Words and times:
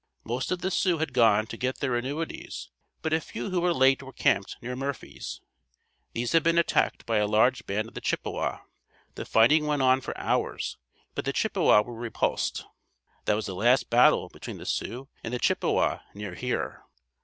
Most 0.23 0.51
of 0.51 0.61
the 0.63 0.71
Sioux 0.71 0.97
had 0.97 1.13
gone 1.13 1.45
to 1.45 1.55
get 1.55 1.77
their 1.77 1.93
annuities 1.95 2.71
but 3.03 3.13
a 3.13 3.21
few 3.21 3.51
who 3.51 3.61
were 3.61 3.71
late 3.71 4.01
were 4.01 4.11
camped 4.11 4.55
near 4.59 4.75
Murphy's. 4.75 5.41
These 6.13 6.31
had 6.31 6.41
been 6.41 6.57
attacked 6.57 7.05
by 7.05 7.17
a 7.19 7.27
large 7.27 7.67
band 7.67 7.87
of 7.89 7.93
the 7.93 8.01
Chippewa. 8.01 8.61
The 9.13 9.25
fighting 9.25 9.67
went 9.67 9.83
on 9.83 10.01
for 10.01 10.17
hours, 10.17 10.79
but 11.13 11.25
the 11.25 11.33
Chippewa 11.33 11.81
were 11.83 11.93
repulsed. 11.93 12.65
That 13.25 13.35
was 13.35 13.45
the 13.45 13.53
last 13.53 13.91
battle 13.91 14.29
between 14.29 14.57
the 14.57 14.65
Sioux 14.65 15.07
and 15.23 15.35
the 15.35 15.39
Chippewa 15.39 15.99
near 16.15 16.33
here. 16.33 16.81